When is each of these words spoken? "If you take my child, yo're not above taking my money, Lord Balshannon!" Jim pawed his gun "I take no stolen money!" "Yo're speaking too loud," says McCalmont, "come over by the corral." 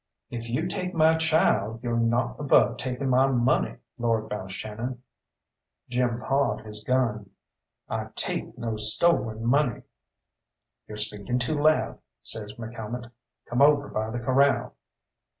"If 0.31 0.49
you 0.49 0.65
take 0.67 0.95
my 0.95 1.13
child, 1.15 1.83
yo're 1.83 1.95
not 1.95 2.39
above 2.39 2.77
taking 2.77 3.09
my 3.11 3.27
money, 3.27 3.75
Lord 3.99 4.29
Balshannon!" 4.29 5.03
Jim 5.89 6.19
pawed 6.21 6.65
his 6.65 6.83
gun 6.83 7.29
"I 7.87 8.05
take 8.15 8.57
no 8.57 8.77
stolen 8.77 9.45
money!" 9.45 9.83
"Yo're 10.87 10.97
speaking 10.97 11.37
too 11.37 11.61
loud," 11.61 11.99
says 12.23 12.53
McCalmont, 12.53 13.11
"come 13.45 13.61
over 13.61 13.89
by 13.89 14.09
the 14.09 14.17
corral." 14.17 14.73